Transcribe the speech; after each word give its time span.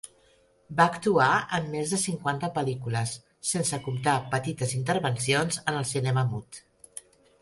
Va 0.77 0.85
actuar 0.91 1.27
en 1.57 1.67
més 1.73 1.91
de 1.95 1.99
cinquanta 2.03 2.49
pel·lícules, 2.55 3.13
sense 3.53 3.81
comptar 3.89 4.17
petites 4.33 4.75
intervencions 4.79 5.61
en 5.65 5.79
el 5.83 5.87
cinema 5.95 6.25
mut. 6.33 6.61